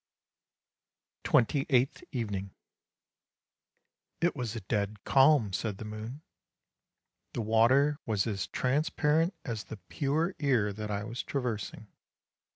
[1.25, 2.55] "TWENTY EIGHTH EVENING"
[4.21, 6.23] It was a dead calm," said the moon;"
[7.35, 11.85] the water was as transparent as the pure air that I was traversing.